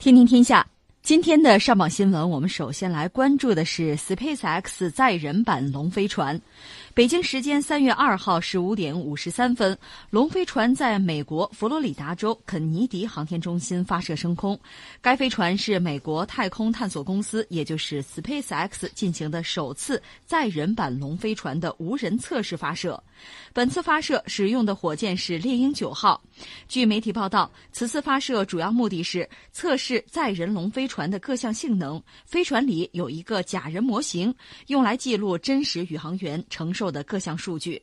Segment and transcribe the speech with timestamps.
[0.00, 0.66] 听听天下，
[1.02, 6.40] 今天的上榜新闻，我们首先来关注的是 SpaceX 载人版龙飞船。
[6.92, 9.76] 北京时间三月二号十五点五十三分，
[10.10, 14.58] 龙飞船在美国佛罗里达州肯尼迪航天中心发射升空。
[15.00, 23.02] 该飞船是美国太空探索公司，也就是 SpaceX 进行的首次载人版龙飞船的无人测试发射。
[23.52, 26.22] 本次发射使用的火箭是猎鹰九号。
[26.68, 32.02] 据媒体报道，此次发射主要目的是测试载人龙飞船船的各项性能。
[32.26, 34.34] 飞船里有一个假人模型，
[34.66, 37.82] 用来记录真实宇航员承受的各项数据。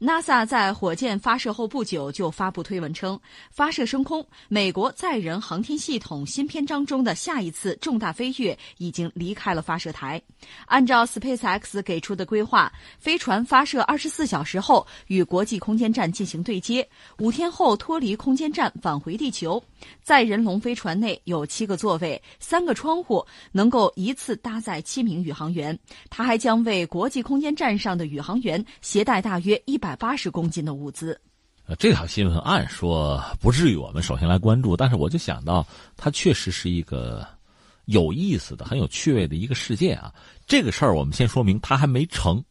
[0.00, 3.20] NASA 在火箭发射后不久就发布推文称，
[3.50, 10.20] 发射升空，美国载人航天系统新篇章中的下一次重大飞跃已经离开了发射台。
[10.66, 19.62] 按照 SpaceX 给出的规划，飞船发射二十四小时后与国际空间站进行对接，五天后脱离空间站返回地球。
[20.02, 25.78] 载人龙飞船内有七个座位、三个窗户，能够一次搭载七名宇航员。
[26.08, 29.94] 它还将为国际空间站上的宇航员携带大约一百。
[29.96, 31.20] 八十公斤的物资，
[31.66, 37.26] 呃，这条新闻按说不至于我们首先来关注，但是我就想到，它确实是一个
[37.84, 40.10] 有意思的、很有趣味的一个事件啊。
[40.46, 42.42] 这个事儿我们先说明，它还没成。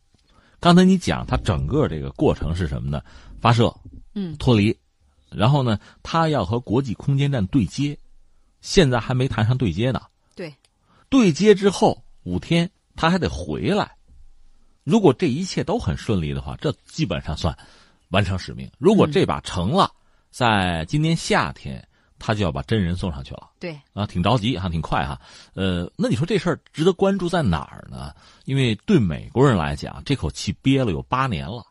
[0.59, 3.02] 刚才你讲它整个这个过程是什么呢？
[3.42, 3.75] 发射，
[4.14, 4.78] 嗯，脱离，
[5.31, 7.97] 然后呢，它要和国际空间站对接，
[8.62, 10.02] 现在还没谈上对接呢。
[10.36, 10.53] 对，
[11.09, 13.95] 对接之后五天，它还得回来。
[14.89, 17.55] 如果这一切都很顺利的话，这基本上算
[18.09, 18.67] 完成使命。
[18.79, 19.91] 如果这把成了，
[20.31, 21.87] 在今年夏天，
[22.17, 23.51] 他就要把真人送上去了。
[23.59, 25.21] 对啊，挺着急哈，挺快哈。
[25.53, 28.11] 呃，那你说这事儿值得关注在哪儿呢？
[28.45, 31.63] 因为对美国人来讲，这口气憋了有八年了，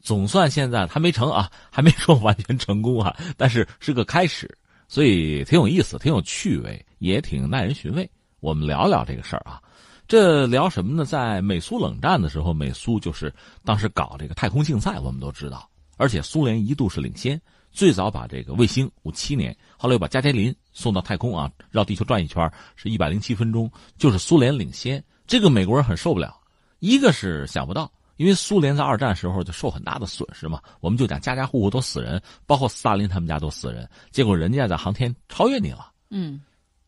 [0.00, 8.10] 总算现在还没成啊， 还没说完全成功啊，但是是个开始，所以挺有意思，挺有趣味，也挺耐人寻味。
[8.40, 9.62] 我们聊聊这个事儿啊。
[10.08, 11.04] 这聊什么呢？
[11.04, 13.32] 在美苏冷战的时候，美苏就是
[13.64, 15.68] 当时搞这个太空竞赛，我们都知道。
[15.96, 17.40] 而且苏联一度是领先，
[17.72, 25.02] 最早把这个卫星五七年，后来又把加加林送到太空啊，绕地球转一圈是一百零七分钟，就是苏联领先。
[25.26, 26.38] 这个美国人很受不了，
[26.78, 36.40] 一个是想不到，因为苏联在二战时候就受很大的损失嘛，我们就讲家家户户都死人，包括斯大林他们家都死人，结果人家在航天超越你了，嗯，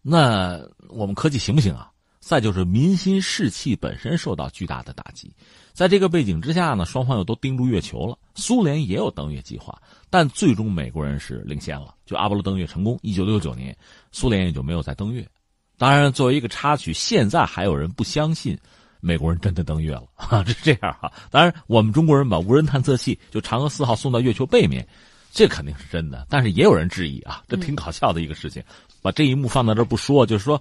[0.03, 1.91] 那我们科技行不行啊？
[2.21, 5.33] 再就是民心士气本身受到巨大的打击，
[5.73, 8.19] 在这个背景之下呢，双方又都盯住月球了。
[8.35, 9.81] 苏联也有登月计划，
[10.11, 12.99] 但最终美国人是领先了，就阿波罗登月成功。
[13.03, 13.75] 一九六九年，
[14.13, 15.27] 苏联也就没有再登月。
[15.79, 18.59] 当然，作为一个插曲，现在还有人不相信
[19.01, 21.11] 美国人真的登月了 啊，是这样哈。
[21.31, 24.87] 当然，我们中国人把无人探测器就嫦娥四号送到月球背面，
[25.33, 26.27] 这肯定是真的。
[26.29, 28.63] 但是也有人质疑啊，这挺搞笑的一个事情。
[29.01, 30.61] 把这一幕放在这不说，就是说。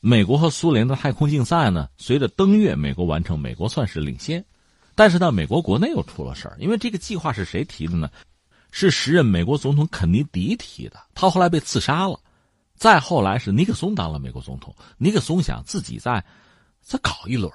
[0.00, 4.42] 美国和苏联的太空竞赛呢，随着登月，美国完成，美国算是领先。
[4.94, 8.10] 但是呢，美国国内又出了事儿，因为这个计划是谁提的呢？
[8.72, 12.18] 是时任美国总统肯尼迪提的，他后来被刺杀了。
[12.76, 16.24] 再后来是尼克松当了美国总统，尼克松想自己再
[16.80, 17.52] 再搞一轮，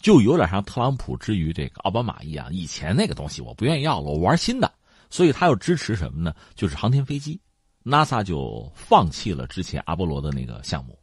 [0.00, 4.72] 就有点像特朗普之于这个奥巴马一样，以前那个东西我不愿意要了，我玩新的。
[5.10, 6.34] 所以他又支持什么呢？
[6.54, 7.38] 就是航天飞机
[7.84, 10.98] ，NASA 就放弃了之前阿波罗的那个项目。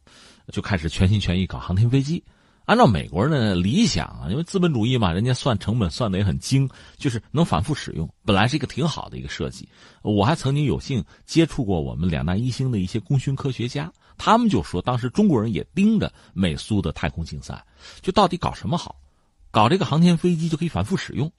[0.50, 2.22] 就开始全心全意搞航天飞机，
[2.64, 9.68] 按照美国人的理想啊，因为资本主义嘛，人家算成本算的也很精，就是能反复使用，本来是一个挺好的一个设计。
[10.02, 17.64] 我还曾经有幸接触过我们两弹一星的一些功勋科学家，他们就说，当时中国人也盯着美苏的太空竞赛，
[18.00, 18.96] 就到底搞什么好？
[19.50, 21.30] 搞这个航天飞机就可以反复使用，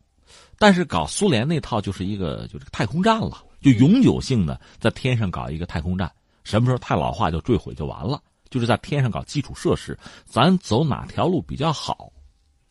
[0.60, 6.12] 但是搞苏联那套就是一个就是太空站了，就永久性的在天上搞一个太空站，
[6.44, 8.22] 什么时候太老化就坠毁就完了。
[8.54, 12.14] 就是在天上搞基础设施，咱走哪条路比较好？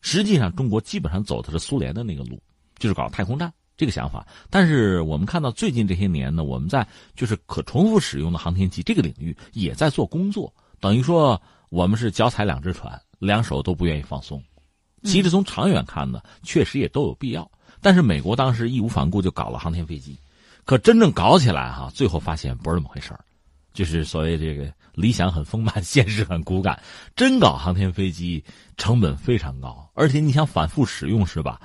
[0.00, 2.40] 实际上，中国基本上走的是苏联的那个路，
[2.78, 4.24] 就是搞太空站这个想法。
[4.48, 14.40] 但是我们看到最近这些年呢，我们在就是可重复使用的航天器这个领域也在做工作，等于说我们是脚踩两只船，两手都不愿意放松。
[15.02, 17.50] 其实从长远看呢，确实也都有必要。
[17.80, 20.16] 但是美国当时义无反顾就搞了航天飞机，
[20.64, 23.24] 可真正搞起来哈，最后发现不是那么回事儿。
[23.74, 26.80] 就是所谓这个理想很丰满， 现实很骨感。
[27.16, 28.44] 真搞航天飞机
[28.76, 31.60] 成本非常高，而且你想反复使用是吧？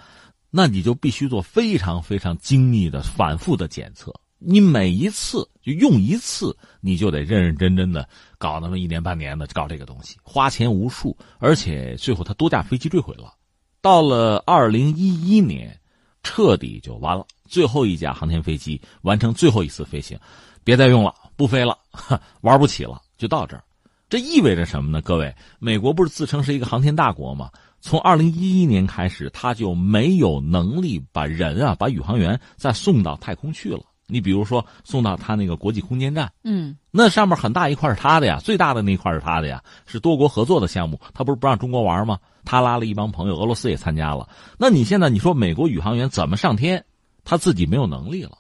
[0.49, 4.13] 那你就必须做非常非常精密的反复的检测。
[4.39, 8.07] 你每一次就用一次，你就得认认真真的
[8.37, 13.33] 搞那么一年半年的搞这个东西，花钱无数，而且最后他多架飞机坠毁了。
[13.81, 15.77] 到了二零一一年，
[16.23, 20.17] 彻底就完了，最后一架航天飞机完成最后一次飞行，
[20.63, 21.13] 别再用了。
[21.35, 21.77] 不飞了，
[22.41, 23.63] 玩不起了，就到这儿。
[24.09, 25.01] 这意味着什么呢？
[25.01, 27.49] 各位，美国不是自称是一个航天大国吗？
[27.81, 33.81] 从二零一一年开始，他就没有能力把人啊，把宇航员再送到太空去了。
[34.07, 40.97] 你比如说，送到他那个国际空间站，嗯，那上面很大一块是他的呀，最大的那一块是他的呀，是多国合作的项目。
[41.13, 42.17] 他不是不让中国玩吗？
[42.45, 44.29] 他拉了一帮朋友，俄罗斯也参加了。
[44.57, 46.83] 那你现在你说美国宇航员怎么上天？
[47.25, 48.37] 他自己没有能力了，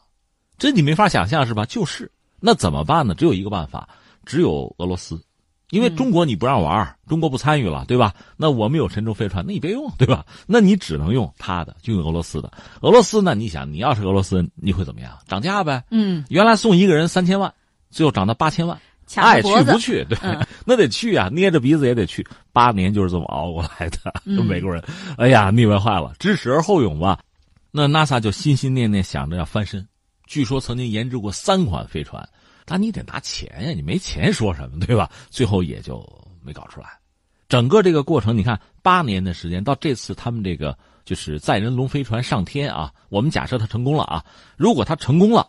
[0.57, 1.65] 这你没法想象是吧？
[1.65, 2.09] 就是，
[2.39, 3.13] 那怎么办呢？
[3.13, 3.89] 只有一个办法，
[4.27, 5.19] 只有俄罗斯。
[5.71, 8.13] 因为中国你不让玩，中国不参与了，对吧？
[8.37, 10.25] 那我们有神舟飞船，那你别用，对吧？
[10.47, 12.49] 那你只能用他的，就用俄罗斯的。
[12.79, 13.35] 俄罗斯呢？
[13.35, 15.11] 你想，你要是俄罗斯，你会怎么样？
[15.27, 15.83] 涨价呗。
[15.91, 16.23] 嗯。
[16.29, 17.53] 原来送一个人三千万，
[17.89, 18.79] 最后涨到八千万，
[19.15, 20.05] 爱去不去？
[20.05, 20.17] 对，
[20.65, 22.25] 那得去啊，捏着鼻子也得去。
[22.53, 24.13] 八年就是这么熬过来的，
[24.43, 24.81] 美国人，
[25.17, 26.13] 哎呀，腻歪坏了。
[26.17, 27.19] 知耻而后勇吧。
[27.71, 29.85] 那 NASA 就心心念念想着要翻身，
[30.27, 32.25] 据说曾经研制过三款飞船。
[32.69, 35.09] 但你得拿钱呀，你没钱说什么对吧？
[35.29, 36.05] 最后也就
[36.43, 36.89] 没搞出来。
[37.47, 44.23] 整个这个过程，你看八年的时间，到这次他们这个就是载人龙飞船上天啊，我们假设它成功了啊。
[44.57, 45.47] 如果它成功了，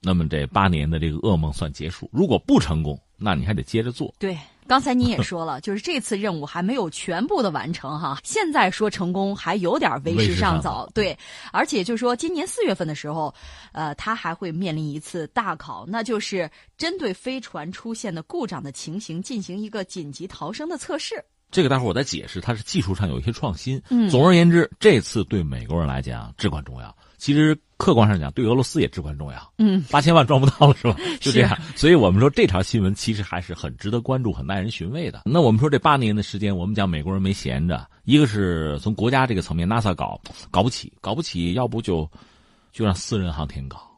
[0.00, 4.14] 那么这八年的这个噩梦算结束；如果不成功，那你还得接着做。
[4.20, 4.38] 对。
[4.70, 10.88] 刚才您也说了，就是这次任务还没有全部的完成哈，现在说成功还有点为时尚早。
[10.94, 11.18] 对，
[11.52, 13.34] 而且就说今年四月份的时候，
[13.72, 21.24] 呃，他还会面临一次大考，那就是针对飞船出现的故障的情形进行一个紧急逃生的测试。
[21.50, 23.80] 这个待会儿我再解释，它是技术上有一些创新。
[23.90, 26.94] 嗯，总而言之，这次对美国人来讲至关重要。
[27.18, 29.52] 其实客观上讲，对俄罗斯也至关重要。
[29.58, 30.96] 嗯，八千万赚不到了是吧？
[31.20, 35.22] 就这样，所以我们说这条新闻其实还是很值得关注、很耐人寻味的。
[35.26, 40.18] 那我们说这八年的时间，我们讲美国人没闲着，一个是从国家这个层面，NASA 搞
[40.50, 42.10] 搞不起，搞不起，要不就
[42.72, 43.89] 就让私人航天搞，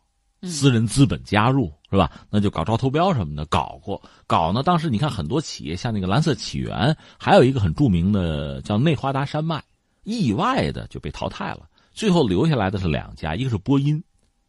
[0.44, 2.10] 私人资本加入是吧？
[2.30, 4.62] 那就搞招投标什么的，搞过搞呢。
[4.62, 9.62] 当时你看很多企业，像那个蓝色起源，还有一个很著名的叫内华达山脉，
[10.04, 11.68] 意外的就被淘汰了。
[11.92, 14.02] 最后留下来的是两家，一个是波音，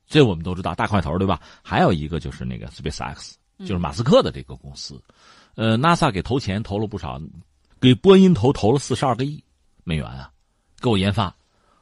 [0.08, 1.42] 这我们都知道大块头，对吧？
[1.62, 5.00] 还有一个就是那个 SpaceX，就是马斯克的这个公司。
[5.56, 7.22] 呃，NASA 给投钱投了不少，
[7.80, 9.44] 给波音投投了四十二个亿
[9.84, 10.32] 美元啊，
[10.80, 11.36] 给我研发。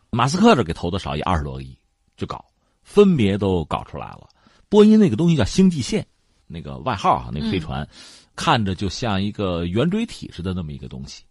[0.10, 1.78] 马斯克这给投的少，也二十多个亿，
[2.18, 2.44] 就搞，
[2.92, 4.28] 分别都搞出来了。
[4.68, 6.06] 波音那个东西叫星际线，
[6.46, 7.88] 那个外号啊，那个飞船，
[8.36, 11.24] 看着就像一个圆锥体似的那么一个东西。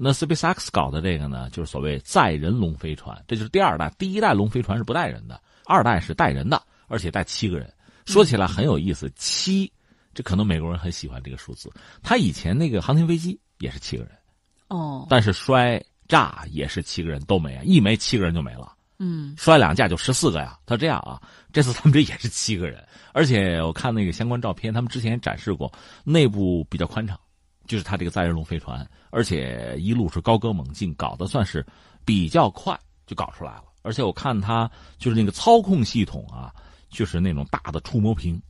[0.00, 3.92] 那 SpaceX 搞的这个呢，就是所谓载人龙飞船，这就是第二代。
[3.98, 7.68] 第一代龙飞船是不带人的，二代是带人的，而且带七个人。
[8.06, 9.70] 说起来很有意思，七，
[10.14, 11.68] 这可能美国人很喜欢这个数字。
[12.00, 14.12] 他以前那个航天飞机也是七个人，
[14.68, 18.72] 哦，但是摔炸也是七个人都没啊，一没七个人就没了。
[18.98, 20.58] 嗯，摔两架就十四个呀。
[20.66, 21.20] 他这样啊，
[21.52, 25.72] 这次他们这也是七个人，而且我看那个相关照片，他们之前展示过，
[26.04, 27.18] 内部比较宽敞。
[27.66, 31.62] 就是他这个载人龙飞船，而且一路是高歌猛进，搞得算是
[32.02, 32.74] 比较快
[33.06, 33.64] 就搞出来了。
[33.82, 36.50] 而且我看他就是那个操控系统啊，
[36.88, 38.40] 就是那种大的触摸屏，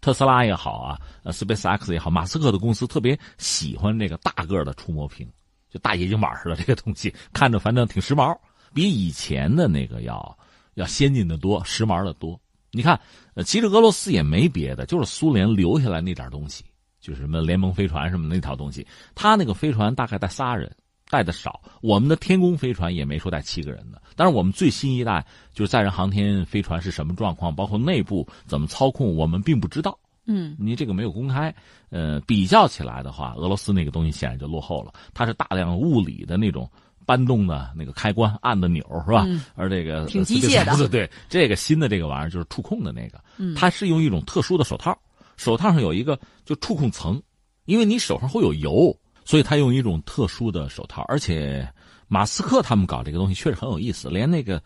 [0.00, 5.24] 特斯拉也好啊，呃，SpaceX 也好，马斯克的公司特别喜欢这个大个的触摸屏，
[5.70, 8.36] 就大液晶板似的这个东西，看着反正挺时髦，
[8.74, 10.38] 比以前的那个要
[10.74, 12.38] 要先进的多，时髦的多。
[12.72, 13.00] 你看，
[13.34, 16.64] 呃，其实俄罗斯也没别的，就是苏联留下来那点东西。
[17.00, 20.74] 就是什么联盟飞船什么那套东西，他那个飞船大概带仨人，
[21.10, 21.60] 带的少。
[21.82, 24.00] 我们的天宫飞船也没说带七个人的。
[24.16, 29.98] 但是我们最新一代就是载人航天飞船是什么状况，包括内部怎么操控，我们并不知道。
[30.24, 31.54] 嗯，你这个没有公开。
[31.90, 34.94] 呃，比较起来的话，俄罗斯那个东西显然就落后了。
[35.12, 36.66] 它是大量物理的那种
[37.06, 39.26] 搬动的那个开关、按的钮，是吧？
[39.54, 40.88] 而这个挺机械的。
[40.88, 43.20] 对，这个新的这个玩意儿就是触控的那个，
[43.54, 44.96] 它是用一种特殊的手套。
[45.36, 47.20] 手套上有一个就触控层，
[47.64, 51.02] 因为你手上会有油，所以它用一种特殊的手套。
[51.08, 51.68] 而且，
[52.06, 54.62] 马斯克他们搞这个东西确实很有意思，连那个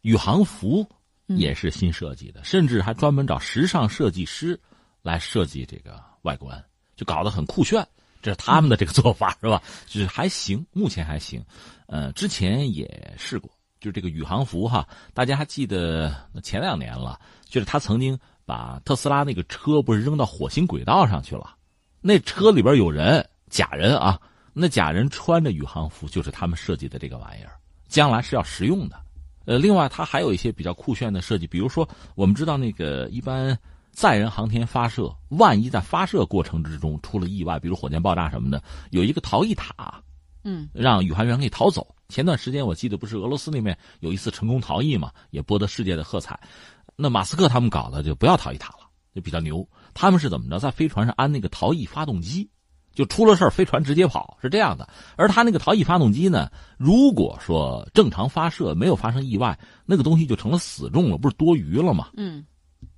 [0.00, 0.86] 宇航服
[1.26, 4.58] 也是新设计的，甚至还专门找时尚设计师
[5.02, 6.64] 来设计这个外观，
[6.96, 7.86] 就搞得很酷炫。
[8.22, 9.62] 这是他们的这个做法，是吧？
[9.86, 11.44] 就是还行，目前还行。
[11.86, 18.18] 呃，之前也试过，就是这个宇航服哈，大家还记得前两年了，就是他曾经。
[18.48, 21.54] 把特斯拉那个车不是扔到火星轨道上去了？
[22.00, 24.18] 那车里边有人，假人啊！
[24.54, 27.52] 那假人穿着宇航服，就是他们设计的这个玩意儿，
[27.88, 28.98] 将来是要实用的。
[29.44, 33.54] 呃，另外它还有一些比较酷炫的设计，比如说我们知道那个一般
[33.98, 38.62] 载人航天发射，万一在发射过程之中出了意外，比如火箭爆炸什么的，
[38.92, 40.00] 有一个逃逸塔，
[40.44, 41.84] 嗯，让宇航员可以逃走。
[42.08, 46.38] 前段时间我记得不是俄罗斯那边有一次成功逃逸嘛，也博得世界的喝彩。
[46.94, 49.68] 那马斯克他们搞的就不要逃逸塔了，就比较牛。
[49.94, 52.48] 他们是怎么着，在飞船上安那个逃逸发动机，
[52.94, 54.88] 就出了事儿，飞船直接跑是这样的。
[55.16, 62.10] 而他那个逃逸发动机呢，如果说正常发射没有发生意外，那个东西就成了死重了，不是多余了吗？
[62.16, 62.46] 嗯，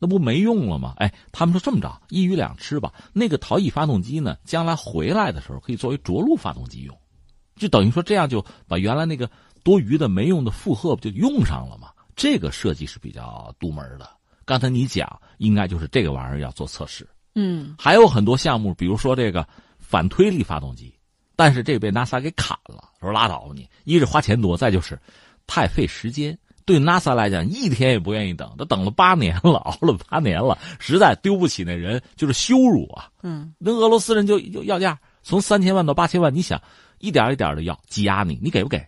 [0.01, 0.95] 那不没用了吗？
[0.97, 2.93] 哎，他们说这么着，一鱼两吃吧。
[3.13, 6.99] 那个逃逸发动机呢，将来回来的时候可以作为着陆发动机用，
[7.55, 9.31] 就等于说这样就把原来那个
[9.63, 11.91] 多余的没用的负荷不就用上了吗？
[12.17, 14.11] 这个设计是比较独门的。
[14.45, 17.09] 刚才你讲，应该就是这个玩意儿要做测试。
[17.37, 19.47] 嗯，还有很多项目，比如说这个。
[19.91, 20.95] 反推力发动机，
[21.35, 22.91] 但是这被 NASA 给砍了。
[23.01, 24.97] 说拉倒吧你，一是花钱多，再就是
[25.49, 26.39] 太费时间。
[26.71, 28.49] 对 NASA 来讲，一天也不愿意等。
[28.57, 33.11] 他等了八年了， 熬了八年了，实在丢不起那人，就是羞辱啊。
[33.25, 36.61] 嗯，那俄罗斯人就就要价，从三千万到八千万，你想
[37.01, 38.81] 一点一点的要挤压你，你给不给？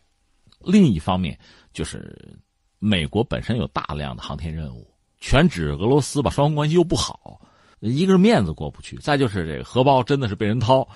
[0.61, 1.37] 另一方面，
[1.73, 2.17] 就是
[2.79, 7.41] 美国本身有大量的航天任务，全指俄罗斯吧，双方关系又不好。
[7.81, 10.87] 一个是面子过不去，再就是这个荷包真的是被人掏，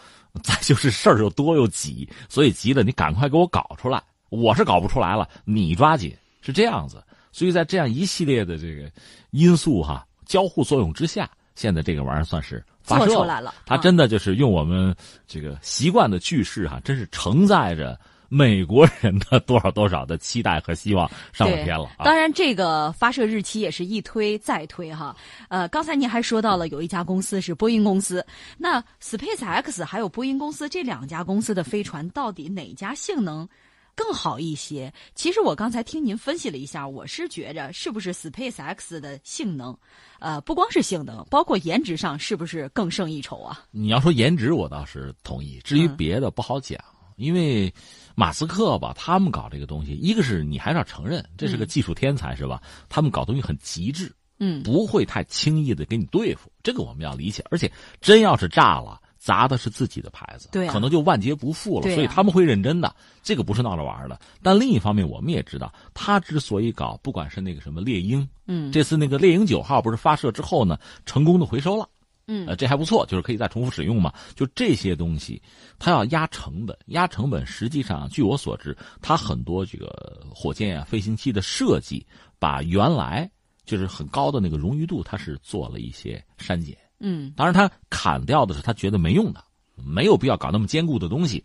[0.44, 7.02] 再就是事儿又多又挤，所以急的你赶快给我搞出来，我是搞不出来了，你抓紧是这样子。
[7.32, 8.90] 所以在这样一系列的这个
[9.32, 13.52] 因素哈交互作用之下，现在这个玩意儿算是发射出来了。
[13.66, 14.94] 它真的就是用我们
[15.26, 17.98] 这个习惯的句式哈，真是承载着。
[18.28, 21.88] 美国人的多少多少的期待和希望上了天了。
[21.98, 25.14] 当然，这个发射日期也是一推再推哈。
[25.48, 28.26] 呃，刚才您还说到了有一家公司是波音公司，
[28.58, 33.48] 那 SpaceX 还有波音公司这两家公司的飞船到底哪家性能
[33.96, 34.92] 更好一些？
[35.14, 39.76] 其实我刚才听您分析了一下，我是觉着是不是 SpaceX 的性能，
[40.20, 43.64] 呃，不光是性能，包括颜值上是不是更胜一筹啊？
[43.70, 45.58] 你要说颜值，我倒是同意。
[45.64, 46.78] 至于别的，不好讲。
[47.16, 47.72] 因为
[48.14, 52.62] 马斯克吧，他们搞这个东西，一个是你还是要承认这是个技术天才，是吧？
[52.90, 57.42] 他们搞东西很极致，嗯，不会太轻易的给你对付，这个我们要理解。
[57.50, 57.72] 而且
[58.02, 61.92] 真要是炸了，砸的是自己的牌子，对，可能就万劫不复了。
[61.92, 64.16] 所以他们会认真的，这个不是闹着玩的。
[64.40, 71.88] 但另一方面，我们也知道，他之所以搞，不管是那个什么猎鹰，嗯，这次那个猎鹰九号不是发射之后呢，成功的回收了。
[72.28, 74.14] 嗯，呃，这还不错，就是可以再重复使用嘛。
[74.36, 75.42] 就这些东西，
[75.76, 77.44] 他要压成本，压成本。
[77.44, 82.06] 实际上，据我所知，他很多这个火箭啊、飞行器的设计，
[82.38, 83.28] 把原来
[83.64, 86.76] 就是很高的那个荣誉度，它是做了一些删减。
[86.98, 89.42] 嗯，当然，他砍掉的是他觉得没用的，
[89.74, 91.44] 没有必要搞那么坚固的东西。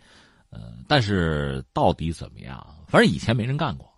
[0.49, 2.65] 呃，但是到底怎么样？
[2.87, 3.89] 反正以前没人干过。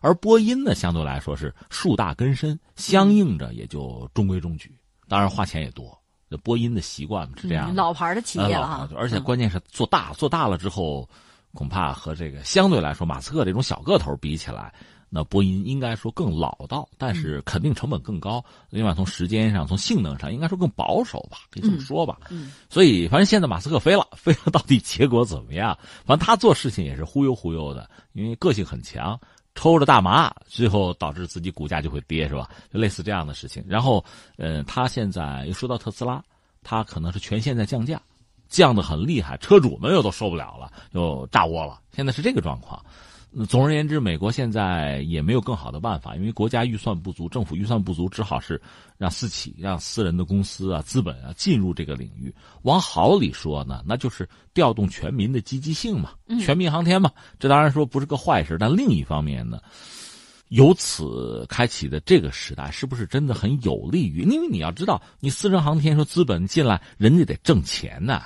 [0.00, 4.78] 而波音呢，相对来说是树大根深，相应着也就中规中矩。
[5.08, 5.98] 当然，花钱也多。
[6.42, 8.88] 波音的习惯是这样，老牌的企业了哈。
[8.96, 11.08] 而且关键是做大，做大了之后，
[11.52, 14.74] 恐怕和这个相对来说马斯克这种小个头比起来，
[15.16, 18.44] 那波音应该说更老道，但是肯定成本更高。
[18.68, 22.18] 另外，从时间上、从性能上，应该说更保守吧，可以这么说吧。
[22.30, 22.50] 嗯。
[22.68, 25.78] 所以，反正现在马斯克飞了， 飞了到底结果怎么样？
[26.04, 29.16] 反正他做事情也是忽悠忽悠的，因为个性很强。
[29.54, 32.50] 抽着大麻，最后导致自己股价就会跌，是吧？
[32.72, 33.64] 就类似这样的事情。
[33.68, 34.04] 然后，
[34.36, 36.20] 呃，他现在又说到特斯拉，
[36.64, 38.02] 他可能是全线在降价，
[38.48, 41.80] 降的很厉害，车主们又都受不了了，又炸窝了。
[41.92, 42.84] 现在是这个状况。
[43.48, 48.60] 总而言之，美国现在也没有更好的办法，因为国家预算不足，政府预算不足，只好是
[48.96, 52.32] 让私企、让私人的公司啊、资本啊进入这个领域。
[52.62, 57.10] 往好里说呢，那就是调动全民的积极性嘛，全民航天嘛。
[57.38, 59.60] 这当然说不是个坏事，但另一方面呢，
[60.50, 64.22] 由此开启的这个时代，是不是真的很有利于？
[64.22, 68.22] 因为你要知道，你私人航天说资本进来，人家得挣钱呢。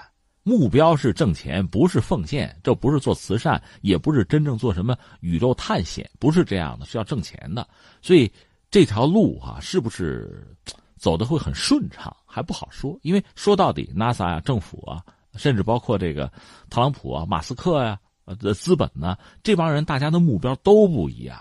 [0.48, 7.68] 目标是挣钱，不是奉献，这不是做慈善，也不是真正做什么宇宙探险，不是这样的，是要挣钱的。
[8.00, 8.32] 所以
[8.70, 10.56] 这条路啊，是不是
[10.96, 12.98] 走的会很顺畅，还不好说。
[13.02, 15.04] 因为说到底，NASA 啊、政府啊，
[15.36, 16.32] 甚至包括这个
[16.70, 21.38] 特朗普啊、马斯克呀、呃资本呢，这帮人大家的目标都不一样，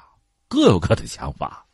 [0.50, 1.66] 各有各的想法。